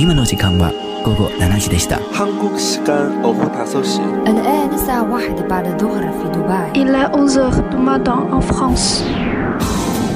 [0.00, 0.72] 今の時間は
[1.04, 2.00] 午後7時でした。
[2.12, 7.76] 한국 시간 오후 5시 الآن الساعة واحدة بعد الظهر في دبي Il est 11h du
[7.78, 9.02] matin en France.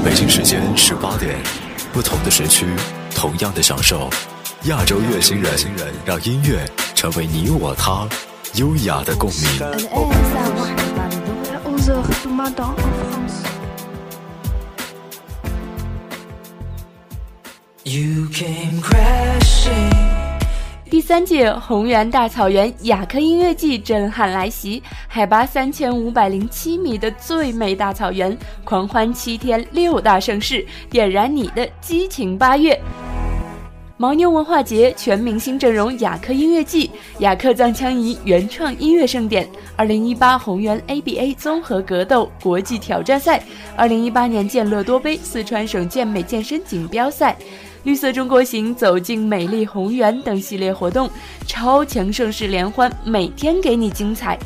[0.04, 1.36] 北京时间十八点，
[1.92, 2.66] 不同的时区，
[3.14, 4.10] 同样的享受。
[4.64, 5.52] 亚洲乐星人，
[6.04, 8.06] 让音乐成为你我他
[8.54, 9.60] 优雅的共鸣。
[17.85, 19.69] You can crash
[20.89, 32.79] 第三届红原大草原雅克音乐季震撼来袭，海拔三千五百零七米的最美大草原，狂欢七天六大盛事，点燃你的激情八月。
[33.97, 43.43] 牦牛文化节全明星阵容雅克音乐季，雅克藏羌彝原创音乐盛典，二零一八红原 ABA 综合格斗国际挑战赛，
[43.75, 47.37] 二零一八年健乐多杯四川省健美健身锦标赛。
[47.85, 51.07] 绿色中国行走进美丽红原等系列活动，
[51.45, 54.37] 超强盛世联欢，每天给你精彩。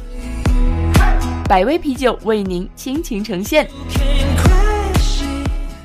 [1.47, 3.65] 百威啤酒为您倾情呈现。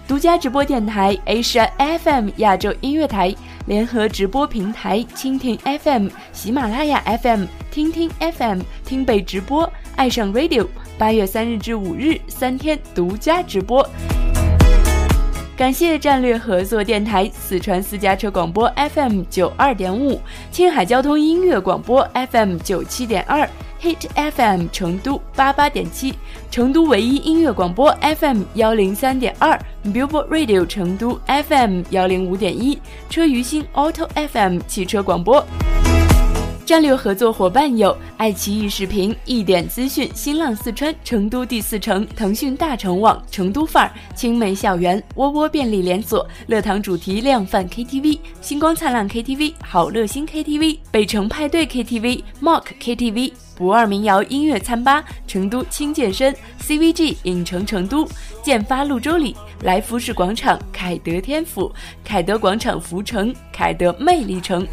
[0.07, 1.71] 独家直播电台 Asia
[2.01, 3.33] FM 亚洲音乐台
[3.67, 10.67] 联合直播平台蜻蜓 FM、喜马拉雅 FM、听听 FM、听贝直播、爱上 Radio，
[10.99, 13.89] 八月三日至五日三天独家直播。
[15.57, 23.49] 感谢战略合作电台四川私家车广播 FM 九二点五，青海交通音乐广播 FM 九七点二
[23.81, 26.13] ，Hit FM 成都八八点七，
[26.51, 32.77] 成都唯一音乐广播 FM 幺零三点二，Billboard Radio 成都 FM 幺零五点一，
[33.09, 35.47] 车鱼星 Auto FM 汽车广播。
[36.65, 58.09] 战略合作伙伴有爱奇艺视频、一点资讯、新浪四川、成都第四城、腾讯大成网、成都范儿、青梅校园、窝窝便利连锁、乐堂主题量贩 KTV、星光灿烂 KTV、好乐星 KTV、北城派对 KTV、Mock KTV、不二民谣音乐餐吧、成都轻健身、CVG 影城成都、
[58.43, 61.71] 建发泸州里、来福士广场、凯德天府、
[62.03, 64.67] 凯德广场福城、凯德魅力城。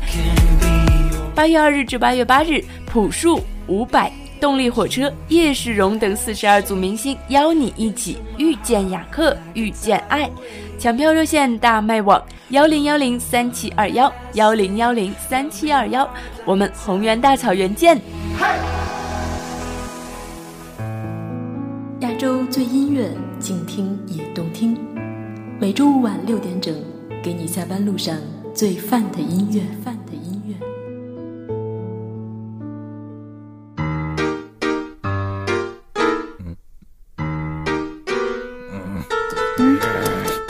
[1.34, 10.30] 八月二日至八月八日，朴树、伍佰、动力火车、叶世荣等四十二组明星邀你一起遇见雅克，遇见爱。
[10.78, 16.08] 抢票热线大麦网幺零幺零三七二幺幺零幺零三七二幺，
[16.46, 18.00] 我们红原大草原见。
[22.02, 23.10] 亚洲最音乐，
[23.40, 24.78] 静听也动听。
[25.60, 26.76] 每周五晚六点整，
[27.24, 28.18] 给你下班路上
[28.54, 28.74] 最。
[28.74, 29.62] 范的音乐。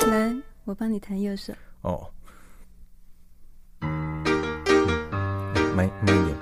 [0.09, 0.35] 来，
[0.65, 1.53] 我帮你弹右手。
[1.81, 2.07] 哦，
[5.75, 6.37] 慢慢一点。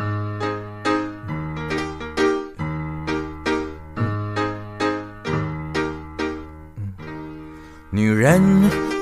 [7.92, 8.42] 女人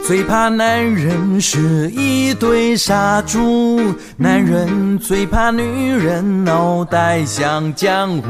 [0.06, 8.28] 最怕男人是一堆杀猪，男人最怕女人脑袋像浆糊。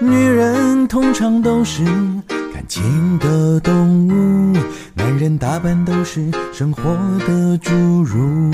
[0.00, 2.11] 女人通常都是感
[2.74, 4.56] 情的动物，
[4.94, 6.82] 男人大半都是生活
[7.18, 8.50] 的侏儒。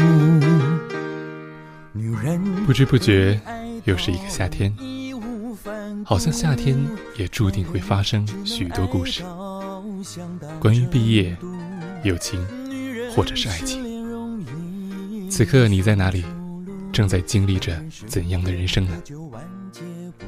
[1.93, 3.41] 女人不知不觉，
[3.85, 4.75] 又是一个夏天，
[6.05, 6.77] 好像夏天
[7.17, 9.23] 也注定会发生许多故事，
[10.59, 11.37] 关于毕业、
[12.03, 12.45] 友情，
[13.15, 13.81] 或者是爱情。
[15.31, 16.25] 此刻你在哪里？
[16.91, 19.01] 正在经历着怎样的人生呢？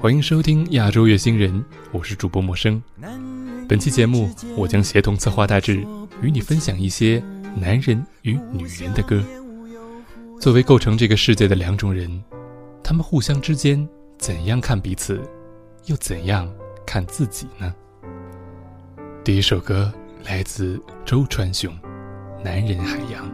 [0.00, 2.80] 欢迎收听亚洲月星人，我是主播陌生。
[3.70, 5.86] 本期节目，我将协同策划大志，
[6.20, 7.22] 与你分享一些
[7.54, 9.22] 男人与女人的歌。
[10.40, 12.20] 作为构成这个世界的两种人，
[12.82, 13.88] 他们互相之间
[14.18, 15.22] 怎样看彼此，
[15.84, 16.52] 又怎样
[16.84, 17.72] 看自己呢？
[19.22, 19.94] 第一首歌
[20.24, 21.72] 来自周传雄，
[22.42, 23.24] 《男人海洋》。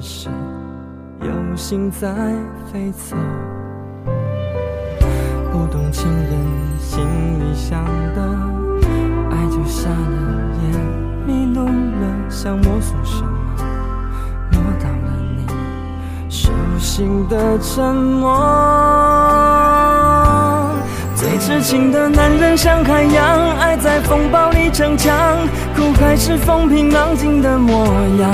[0.00, 0.28] 是
[1.20, 2.08] 有心在
[2.72, 3.16] 飞走。
[5.52, 6.32] 不懂情人
[6.78, 7.00] 心
[7.38, 8.22] 里想的，
[9.30, 9.96] 爱就瞎了
[10.62, 10.64] 眼，
[11.26, 13.30] 迷路了，想摸索什么，
[14.52, 15.44] 摸到了你
[16.30, 18.30] 手心的沉默。
[21.14, 25.36] 最痴情的男人像海洋，爱在风暴里逞强，
[25.76, 27.84] 苦海是风平浪静的模
[28.18, 28.32] 样。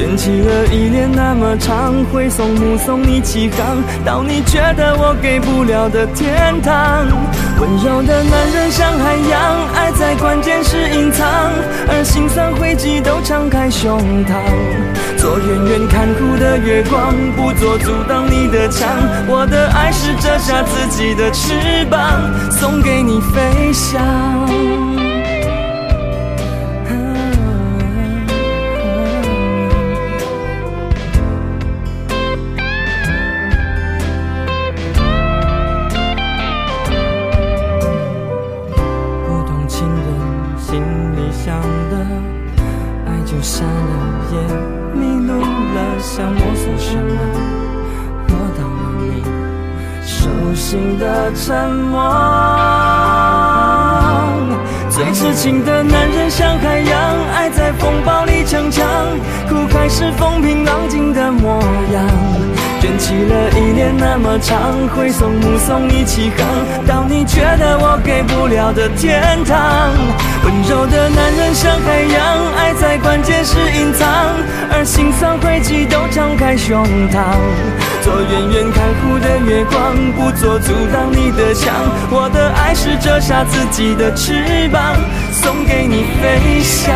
[0.00, 7.06] 卷起了依恋那么长，挥送目送你起航，到你觉得我给不了的天堂。
[7.60, 11.28] 温柔的男人像海洋，爱在关键时隐藏，
[11.86, 14.40] 而心酸汇集都敞开胸膛。
[15.18, 18.88] 做远远看护的月光，不做阻挡你的墙。
[19.28, 22.00] 我的爱是折下自己的翅膀，
[22.50, 24.00] 送给你飞翔。
[51.50, 52.00] 沉默。
[54.88, 56.94] 最痴情的男人像海洋，
[57.34, 58.86] 爱在风暴里逞强，
[59.48, 61.60] 苦海是风平浪静的模
[61.92, 62.06] 样。
[62.80, 64.58] 卷起了依恋那么长，
[64.94, 66.46] 挥送目送你起航，
[66.86, 69.90] 到你觉得我给不了的天堂。
[70.44, 74.08] 温柔的男人像海洋，爱在关键时隐藏，
[74.70, 77.89] 而心酸汇集都敞开胸膛。
[78.02, 81.74] 做远远看护的月光，不做阻挡你的墙。
[82.10, 84.96] 我的爱是折下自己的翅膀，
[85.32, 86.94] 送给你飞翔。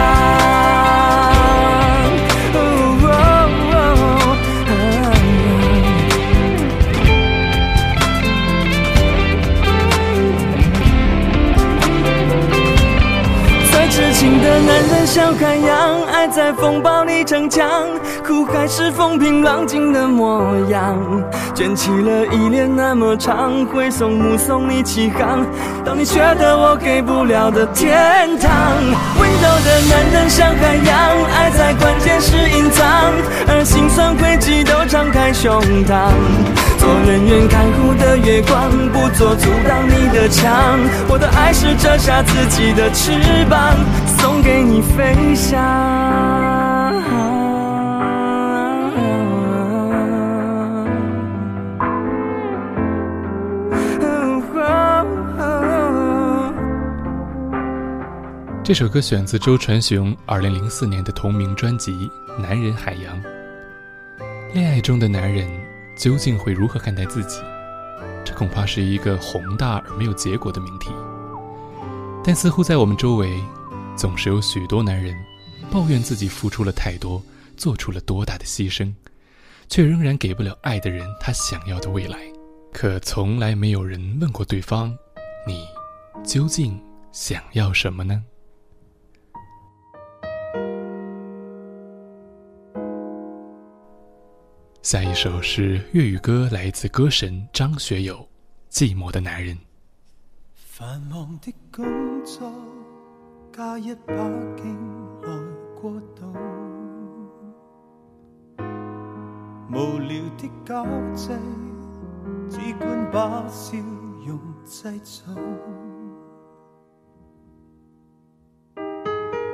[13.70, 17.88] 最痴情的男人像海洋，爱在风暴里逞强，
[18.22, 20.94] 苦海是风平浪静的模样。
[21.54, 25.42] 卷起了依恋那么长，挥送目送你起航，
[25.86, 28.50] 到你觉得我给不了的天堂。
[29.18, 33.10] 温柔的男人像海洋，爱在关键时隐藏，
[33.48, 36.12] 而心酸汇集都敞开胸膛。
[36.76, 40.78] 做远远看护的月光，不做阻挡你的墙。
[41.08, 43.12] 我的爱是折下自己的翅
[43.48, 43.74] 膀，
[44.24, 45.60] 送给你飞翔。
[58.62, 62.10] 这首歌选自周传雄2004年的同名专辑
[62.40, 63.22] 《男人海洋》。
[64.54, 65.46] 恋爱中的男人
[65.98, 67.42] 究竟会如何看待自己？
[68.24, 70.90] 这恐怕是一个宏大而没有结果的命题。
[72.24, 73.38] 但似乎在我们周围，
[73.96, 75.16] 总是有许多男人
[75.70, 77.22] 抱怨自己付出了太多，
[77.56, 78.92] 做出了多大的牺牲，
[79.68, 82.18] 却仍然给不了爱的人他想要的未来。
[82.72, 84.94] 可从来没有人问过对方
[85.46, 85.64] ：“你
[86.24, 86.78] 究竟
[87.12, 88.22] 想要什么呢？”
[94.82, 98.28] 下一首是粤语歌，来自歌神张学友，
[98.74, 99.56] 《寂寞的男人》。
[100.54, 101.84] 繁忙的工
[102.24, 102.52] 作
[103.56, 104.12] 加一把
[104.56, 104.76] 劲
[105.22, 105.28] 来
[105.80, 106.26] 过渡，
[109.70, 110.84] 无聊的交
[111.14, 111.32] 际
[112.50, 113.76] 只管把笑
[114.26, 115.32] 容制造。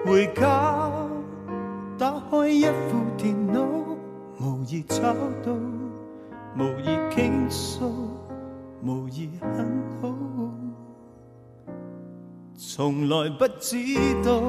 [0.07, 0.91] 回家
[1.99, 3.61] 打开一副电脑。
[4.41, 5.53] 无疑找到，
[6.57, 7.93] 无疑倾诉，
[8.83, 10.09] 无疑很好。
[12.63, 13.79] 从来不知
[14.23, 14.43] 道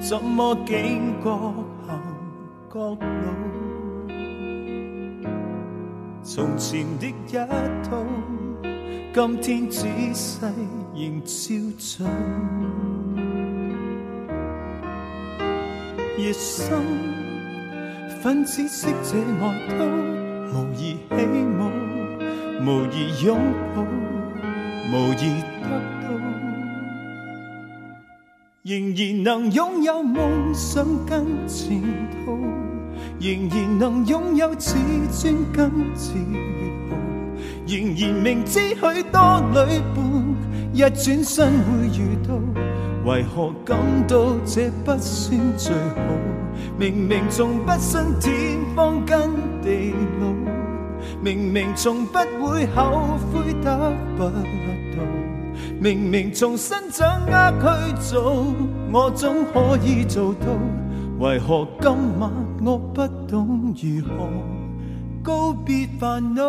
[0.00, 1.52] 怎么经过
[1.86, 2.02] 行
[2.70, 2.96] 各路。
[6.22, 7.32] 从前的一
[7.84, 8.02] 套，
[9.12, 10.40] 今天仔细
[10.94, 12.06] 仍照做。
[16.16, 16.80] 夜深。
[18.22, 19.84] 粉紫色这外套，
[20.54, 21.16] 无疑起
[21.58, 21.60] 舞，
[22.64, 23.36] 无疑拥
[23.76, 23.84] 抱，
[24.90, 25.68] 无疑得到，
[28.72, 31.78] 仍然能拥有梦想跟前
[32.24, 32.38] 途，
[33.20, 34.76] 仍然能拥有自
[35.10, 36.14] 尊跟自
[36.88, 36.96] 豪，
[37.66, 40.34] 仍然明知许多旅伴
[40.72, 42.34] 一转身会遇到，
[43.04, 43.76] 为何感
[44.08, 46.00] 到这不算最好？
[46.78, 49.20] 明明从不信天荒跟
[49.60, 50.28] 地老，
[51.22, 54.24] 明明从不会后悔得不，
[55.82, 58.54] 明明重新掌握去做，
[58.92, 60.46] 我总可以做到。
[61.18, 62.30] 为何今晚
[62.64, 64.28] 我不懂如何
[65.24, 66.44] 告别烦恼？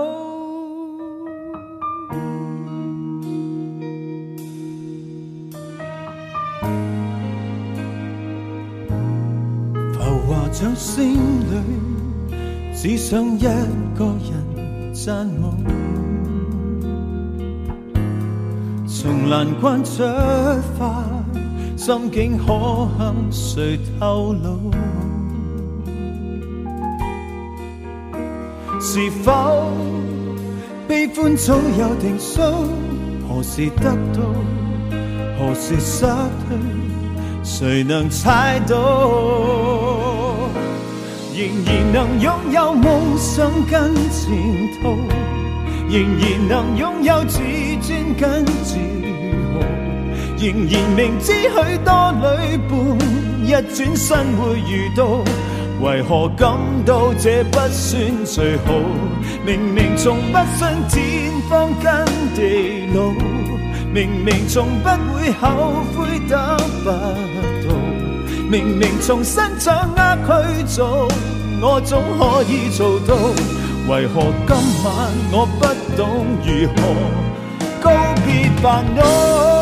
[9.93, 11.55] 浮华掌声里，
[12.75, 13.41] 只想一
[13.97, 15.82] 个人赞美。
[19.03, 20.01] 从难关出
[20.79, 21.03] 发，
[21.75, 22.47] 心境可
[22.97, 24.71] 向谁透露？
[28.79, 29.73] 是否
[30.87, 32.39] 悲欢早有定数？
[33.27, 34.23] 何时得到，
[35.37, 36.55] 何时失去，
[37.43, 38.77] 谁能猜到？
[41.35, 44.31] 仍然能拥有梦想跟前
[44.81, 44.95] 途，
[45.93, 47.37] 仍然能拥有自
[47.83, 48.79] 尊跟自
[49.53, 49.59] 豪，
[50.39, 52.97] 仍然明知许多旅伴，
[53.45, 55.23] 一转身会遇到。
[55.83, 58.73] 为何感到这不算最好？
[59.45, 63.11] 明明从不信天荒跟地老，
[63.93, 67.75] 明明从不会后悔得不到，
[68.49, 71.07] 明明从新掌握去做，
[71.61, 73.15] 我总可以做到。
[73.85, 75.65] 为何今晚我不
[75.97, 79.52] 懂如何告别烦恼？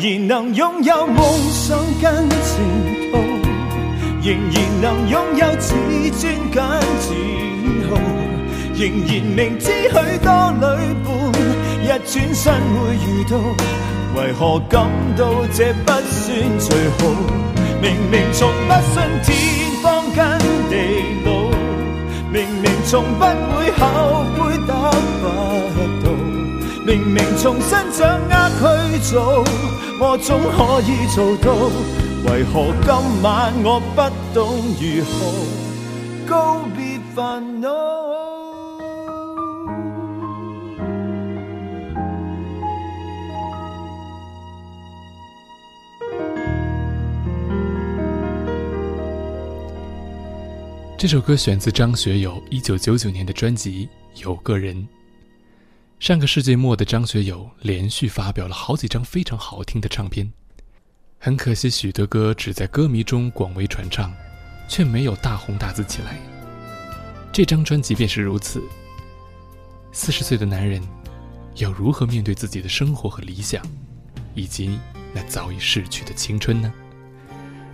[0.00, 2.64] 仍然能拥有梦想跟前
[3.12, 3.18] 途，
[4.22, 5.74] 仍然能拥有自
[6.18, 6.64] 尊跟
[7.00, 7.12] 自
[7.90, 8.00] 豪，
[8.74, 11.06] 仍然明知许多旅伴
[11.82, 13.36] 一转身会遇到，
[14.16, 14.88] 为何感
[15.18, 16.98] 到这不算最好？
[17.82, 19.36] 明明从不信天
[19.82, 20.38] 荒跟
[20.70, 20.74] 地
[21.26, 21.30] 老，
[22.32, 24.72] 明明从不会后悔得
[25.20, 25.24] 不
[26.02, 26.08] 到，
[26.90, 29.44] 明明从新掌握去做。
[30.00, 31.54] 我总可以做到，
[32.26, 34.02] 为何今晚我不
[34.34, 35.08] 懂如何
[36.28, 37.68] 告别烦恼？
[50.98, 53.88] 这首歌选自张学友一九九九年的专辑
[54.24, 54.74] 《有个人》。
[56.00, 60.32] 上个世纪末的张学友连续发表了好几张非常好听的唱片，
[61.18, 64.10] 很可惜许多歌只在歌迷中广为传唱，
[64.66, 66.18] 却没有大红大紫起来。
[67.30, 68.62] 这张专辑便是如此。
[69.92, 70.82] 四十岁的男人，
[71.56, 73.62] 要如何面对自己的生活和理想，
[74.34, 74.78] 以及
[75.12, 76.72] 那早已逝去的青春呢？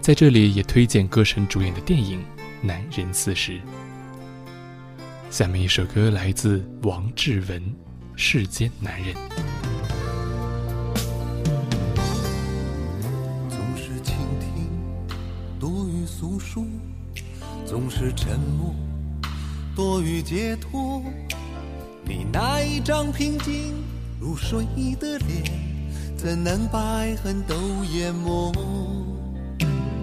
[0.01, 2.21] 在这里也推荐歌神主演的电影
[2.61, 3.53] 《男人四十》。
[5.31, 7.73] 下面一首歌来自王志文。
[8.19, 9.15] 世间男人，
[13.51, 14.71] 总是倾听
[15.61, 16.65] 多于诉说，
[17.67, 18.75] 总是沉默
[19.77, 21.03] 多于解脱。
[22.07, 23.75] 你那一张平静
[24.19, 24.65] 如水
[24.99, 25.45] 的脸，
[26.17, 27.55] 怎能把爱恨都
[27.93, 28.51] 淹没？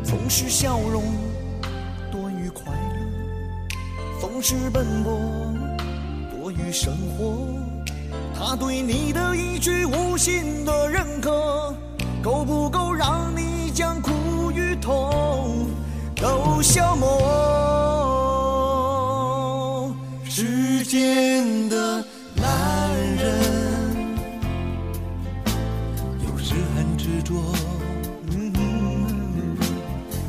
[0.03, 1.03] 总是笑容
[2.11, 5.19] 多于快乐，总是奔波
[6.31, 7.62] 多于生活。
[8.35, 11.73] 他对你的一句无心的认可，
[12.21, 15.67] 够不够让你将苦与痛
[16.15, 17.11] 都消磨？
[20.25, 22.03] 世间的
[22.35, 22.45] 男
[23.17, 24.05] 人
[26.27, 27.33] 有时很执着，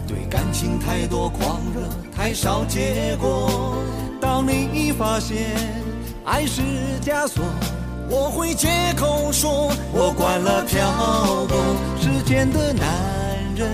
[0.07, 1.81] 对感情太多狂热，
[2.15, 3.83] 太少结果。
[4.21, 5.57] 当你发现
[6.25, 6.63] 爱是
[7.03, 7.43] 枷锁。
[8.09, 11.57] 我会借口说，我惯了漂泊。
[12.01, 12.87] 世间的男
[13.57, 13.69] 人，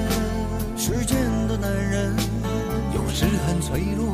[0.76, 1.18] 世间
[1.48, 2.14] 的男人，
[2.94, 4.06] 有时很脆弱。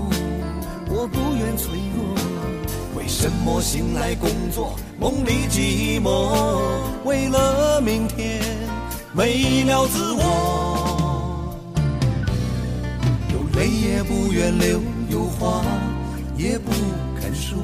[0.88, 2.04] 我不愿脆弱。
[2.96, 6.32] 为什么醒来工作，梦里寂寞？
[7.04, 8.40] 为了明天，
[9.12, 11.54] 没了自我。
[13.32, 15.62] 有泪也不愿流，有话
[16.36, 16.72] 也不
[17.20, 17.56] 肯说。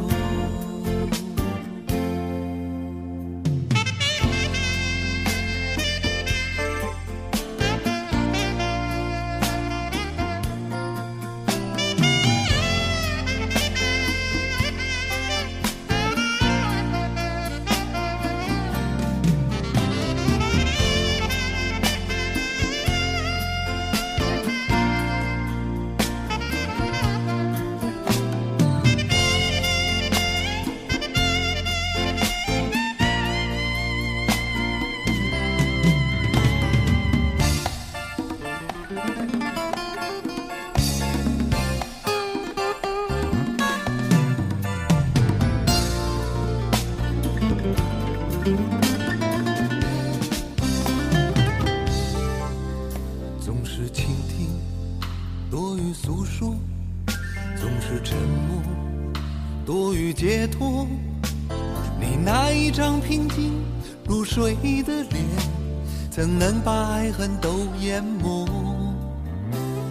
[66.43, 68.45] 能把爱恨都淹没？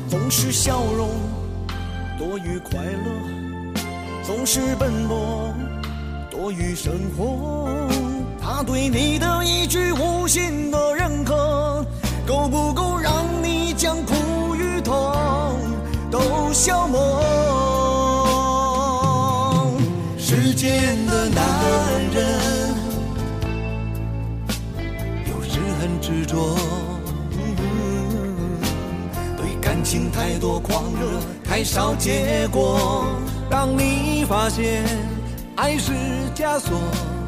[0.09, 1.07] 总是笑容
[2.19, 3.09] 多于快乐，
[4.27, 5.53] 总是奔波
[6.29, 7.87] 多于生活。
[8.41, 11.85] 他对你的一句无心的认可，
[12.27, 14.93] 够不够让你将苦与痛
[16.11, 16.19] 都
[16.51, 17.23] 消磨？
[20.17, 21.45] 世间的男
[29.91, 33.05] 情太多狂热，太少结果。
[33.49, 34.85] 当你发现
[35.57, 35.91] 爱是
[36.33, 36.79] 枷锁，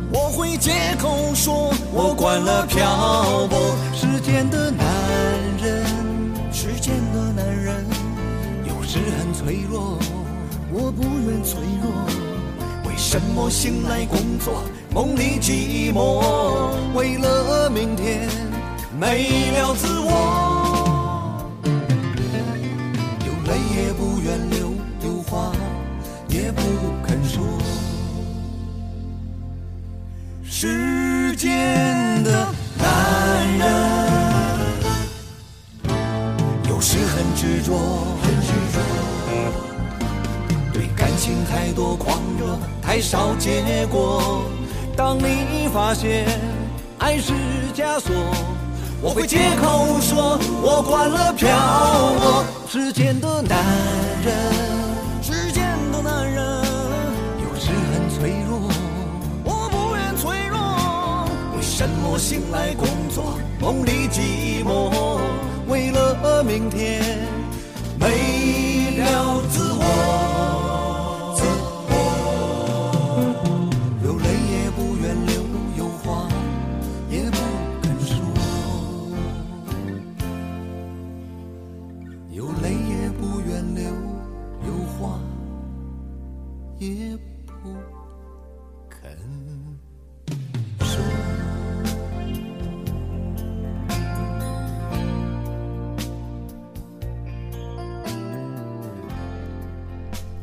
[0.09, 3.59] 我会借口说我惯了漂泊。
[3.93, 4.87] 世间的男
[5.61, 5.85] 人，
[6.53, 7.85] 世间的男人
[8.63, 9.99] 有时很脆弱，
[10.71, 11.91] 我不愿脆弱。
[12.87, 16.71] 为什么醒来工作，梦里寂寞？
[16.95, 18.29] 为了明天
[18.97, 20.52] 没了自我，
[23.75, 25.51] 也不愿留，有话
[26.29, 26.61] 也不
[27.05, 27.43] 肯说。
[30.43, 33.61] 世间的男人
[36.69, 37.73] 有时很执着，
[40.71, 44.43] 对感情太多狂热，太少结果。
[44.95, 46.27] 当你发现
[46.99, 47.33] 爱是
[47.73, 48.13] 枷锁，
[49.03, 51.49] 我会借口说我惯了漂
[52.21, 52.45] 泊。
[52.69, 53.59] 世间的男
[54.23, 54.33] 人，
[55.21, 56.41] 世间的男人
[57.43, 58.69] 有时很脆弱，
[59.43, 60.57] 我不愿脆弱。
[61.57, 65.19] 为什么醒来工作，梦里寂寞？
[65.67, 67.03] 为了明天
[67.99, 69.41] 没了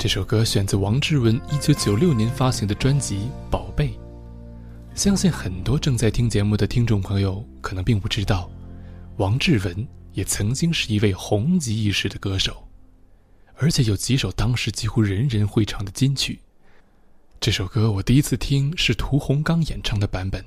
[0.00, 3.16] 这首歌选自王志文一九九六年发行的专辑
[3.50, 3.88] 《宝贝》。
[4.94, 8.50] 相信很多正在听节目的听众朋友可能并不知道，
[9.18, 12.66] 王志文也曾经是一位红极一时的歌手，
[13.56, 16.40] 而且有几首当时几乎人人会唱的金曲。
[17.38, 20.42] 这首歌我第一次听是屠洪刚演唱的版本，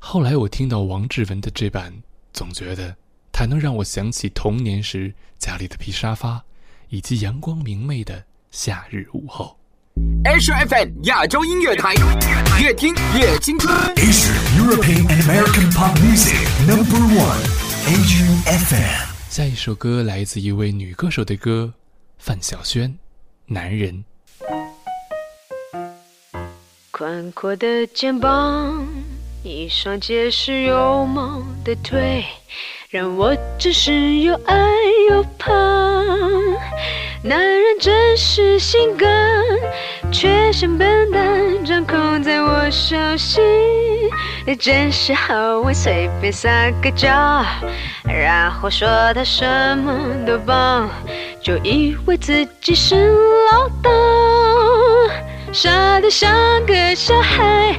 [0.00, 1.94] 后来我听到王志文的这版，
[2.32, 2.96] 总觉得
[3.30, 6.44] 它能让我想起童年时家里的皮沙发，
[6.88, 9.56] 以及阳光明媚的夏日午后。
[10.24, 11.94] Asia FM 亚洲音乐台，
[12.60, 13.74] 越听越青春。
[13.96, 16.36] Asia European and American Pop Music
[16.68, 17.42] Number One
[17.86, 19.08] Asian FM。
[19.30, 21.72] 下一首歌来自一位女歌手的歌，
[22.18, 22.90] 范晓萱，
[23.46, 24.04] 《男人》。
[26.90, 28.86] 宽阔的肩膀，
[29.42, 32.22] 一双结实有毛的腿，
[32.90, 34.54] 让我只是又爱
[35.08, 35.50] 又怕。
[37.24, 39.06] 男人真实性格，
[40.10, 43.40] 却像笨蛋，掌控在我手心。
[44.44, 46.50] 你真是好玩，随便撒
[46.82, 47.08] 个娇，
[48.04, 49.46] 然后说他什
[49.78, 49.92] 么
[50.26, 50.90] 都棒，
[51.40, 52.96] 就以为自己是
[53.52, 53.90] 老大。
[55.52, 56.28] 傻得像
[56.66, 57.76] 个小孩，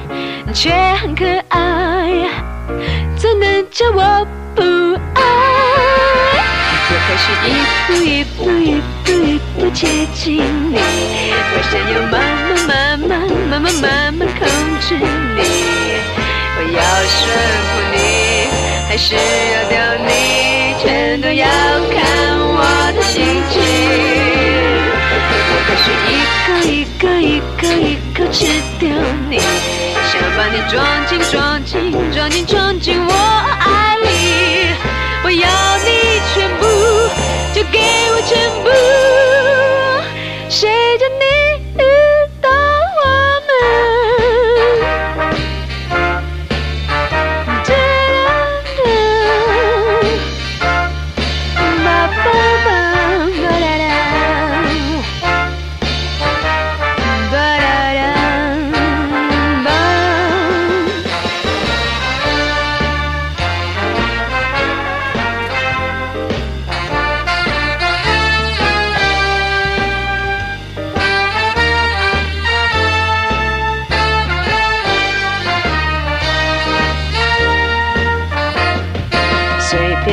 [0.54, 2.30] 却很可爱，
[3.14, 4.62] 怎能叫我不
[5.20, 5.53] 爱？
[7.14, 7.48] 我是一
[7.86, 10.74] 步一步一步一步接近你，
[11.54, 12.12] 我想要慢
[12.66, 13.14] 慢慢慢
[13.48, 14.42] 慢慢慢慢控
[14.80, 15.38] 制你，
[16.56, 17.22] 我要顺
[17.70, 17.96] 服你，
[18.88, 20.10] 还是要掉你，
[20.82, 20.82] 全
[21.20, 21.46] 都要
[21.94, 22.02] 看
[22.50, 22.58] 我
[22.96, 23.14] 的心
[23.48, 23.62] 情。
[25.06, 28.44] 我可是一个一个一个一个吃
[28.80, 28.90] 掉
[29.30, 29.38] 你，
[30.10, 30.74] 想把你装
[31.06, 31.72] 进装进
[32.10, 33.12] 装进装进我
[37.54, 38.68] 就给我全部，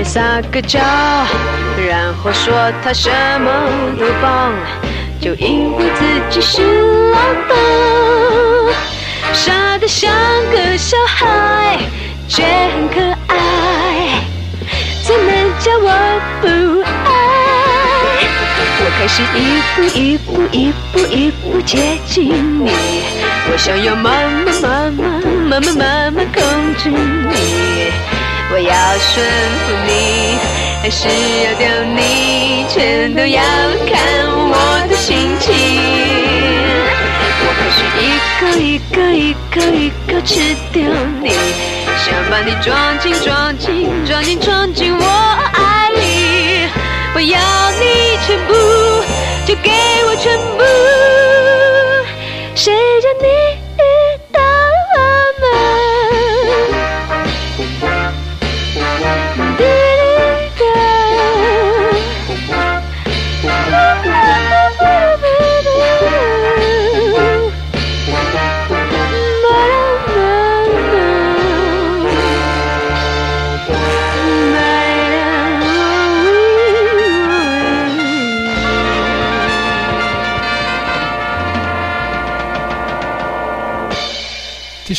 [0.04, 0.80] 撒个娇，
[1.88, 3.10] 然后说他什
[3.40, 3.52] 么
[4.00, 4.54] 都棒，
[5.22, 6.62] 就因为自己是
[7.12, 7.56] 老大，
[9.34, 10.12] 傻得像
[10.52, 11.78] 个小孩，
[12.28, 14.22] 却很可爱，
[15.04, 15.90] 怎能叫我
[16.42, 16.48] 不
[17.06, 17.10] 爱？
[18.84, 22.34] 我开始一步一步一步一步接近
[22.66, 22.72] 你，
[23.52, 24.28] 我想要慢
[24.62, 26.42] 慢慢慢慢慢慢慢控
[26.76, 27.92] 制你。
[28.54, 29.26] 我要顺
[29.64, 29.90] 服你，
[30.82, 31.64] 还是要丢
[31.96, 33.42] 你，全都要
[33.88, 33.96] 看
[34.28, 34.54] 我
[34.90, 35.48] 的心情。
[37.44, 38.04] 我开始一
[38.38, 40.84] 口一口一口一口吃掉
[41.22, 41.30] 你，
[42.04, 45.31] 想把你装进装进装进装进我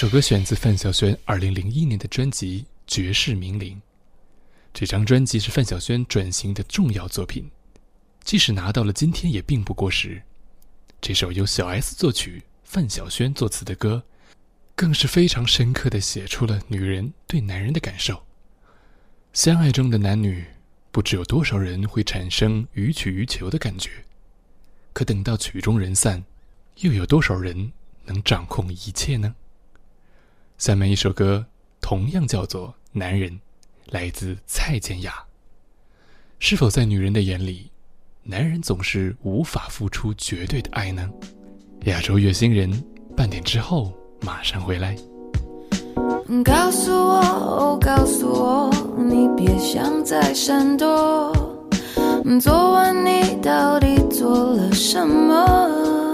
[0.02, 3.76] 首歌选自范晓萱2001年的专辑《绝世名伶》。
[4.74, 7.48] 这张专辑是范晓萱转型的重要作品，
[8.24, 10.20] 即使拿到了今天也并不过时。
[11.00, 14.02] 这首由小 S 作曲、范晓萱作词的歌，
[14.74, 18.24] 更是非常深刻地写出了女人对男人的感受。
[19.32, 20.44] 相爱中的男女，
[20.90, 23.88] 不知有多少人会产生予取予求的感觉，
[24.92, 26.24] 可等到曲终人散，
[26.78, 27.70] 又有多少人
[28.04, 29.36] 能掌控一切呢？
[30.62, 31.44] 下面一首歌
[31.80, 33.30] 同样叫做《男人》，
[33.90, 35.12] 来自蔡健雅。
[36.38, 37.68] 是否在女人的眼里，
[38.22, 41.10] 男人总是无法付出绝对的爱呢？
[41.86, 42.70] 亚洲月星人，
[43.16, 44.96] 半点之后马上回来。
[46.44, 51.32] 告诉我，告诉我，你别想再闪躲。
[52.40, 56.11] 昨晚你到底做了什么？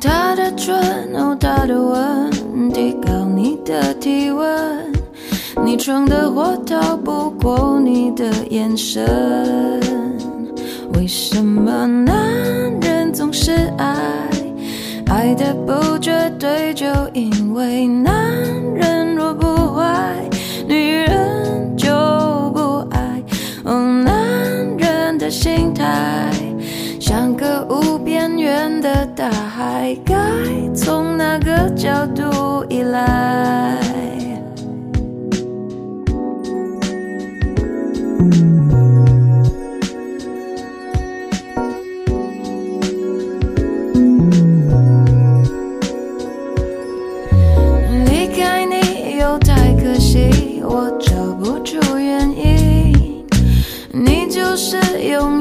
[0.00, 0.74] 他的唇，
[1.14, 2.30] 哦，他的吻，
[2.72, 4.92] 提高你的体温。
[5.64, 9.80] 你闯的祸逃不过你的眼神。
[10.94, 12.16] 为什么男
[12.80, 13.96] 人总是爱，
[15.06, 18.12] 爱的不绝对，就因为男
[18.74, 20.14] 人若不坏，
[20.66, 21.90] 女人就
[22.54, 23.22] 不爱。
[23.64, 24.14] 哦，男
[24.78, 26.30] 人的心态。
[26.98, 27.91] 像个无
[28.92, 30.14] 的大海，该
[30.74, 33.78] 从哪个角度依赖？
[48.04, 53.24] 离开你又太可惜，我找不出原因。
[53.90, 54.76] 你就是
[55.08, 55.40] 拥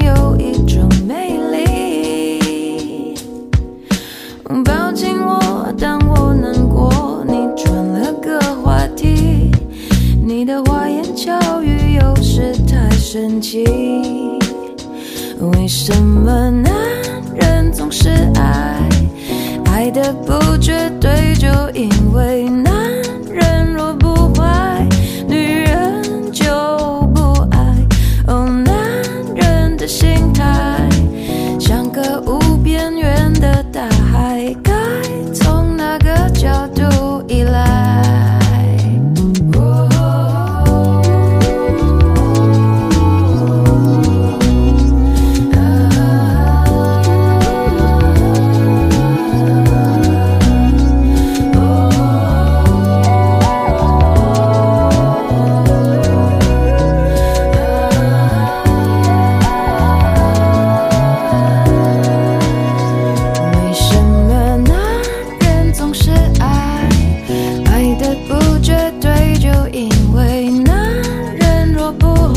[13.14, 13.66] 神奇，
[15.42, 16.72] 为什么男
[17.36, 18.88] 人总是爱，
[19.66, 22.50] 爱的不绝对，就因为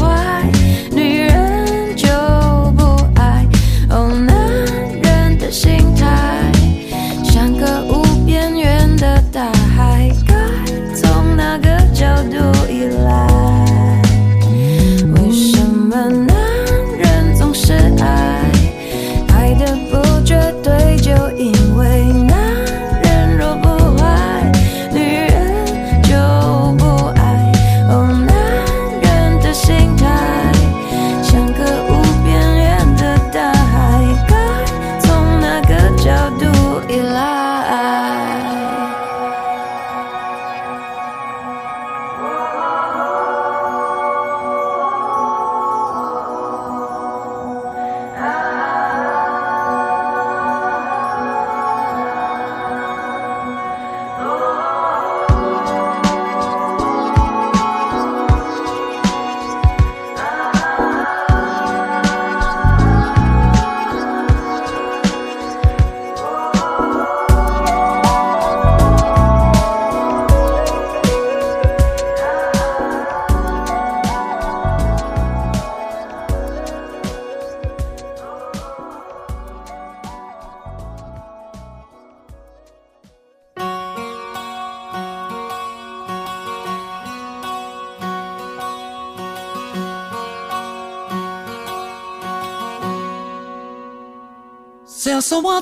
[0.00, 0.63] why.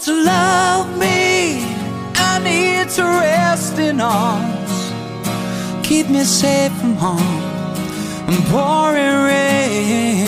[0.05, 1.63] To love me.
[2.17, 4.75] I need to rest in arms.
[5.87, 7.43] Keep me safe from harm
[8.29, 10.27] and pouring rain.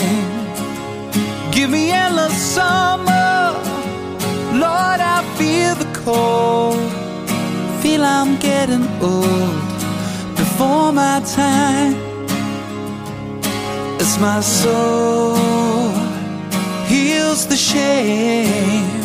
[1.51, 3.51] Give me endless summer.
[4.63, 6.79] Lord, I feel the cold.
[7.81, 9.65] Feel I'm getting old
[10.37, 11.95] before my time.
[13.99, 15.35] As my soul
[16.87, 19.04] heals the shame,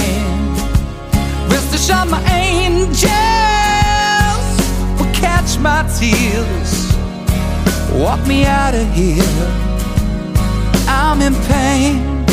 [1.51, 3.11] Rest assured, my angels
[4.97, 6.71] will catch my tears,
[7.93, 9.47] walk me out of here.
[10.87, 12.25] I'm in pain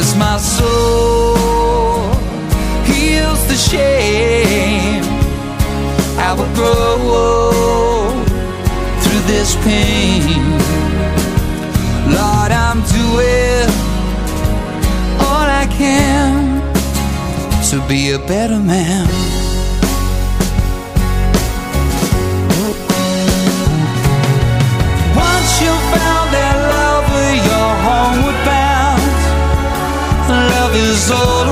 [0.00, 1.36] as my soul
[2.84, 5.04] heals the shame.
[6.18, 7.31] I will grow
[17.88, 19.06] be a better man.
[25.16, 27.08] Once you found that love,
[27.46, 29.02] you're homeward bound.
[30.54, 31.51] Love is all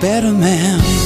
[0.00, 0.97] better man.